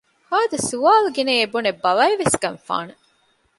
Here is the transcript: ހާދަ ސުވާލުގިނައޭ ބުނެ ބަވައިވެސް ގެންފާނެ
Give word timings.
ހާދަ 0.29 0.57
ސުވާލުގިނައޭ 0.69 1.43
ބުނެ 1.53 1.71
ބަވައިވެސް 1.83 2.37
ގެންފާނެ 2.41 2.93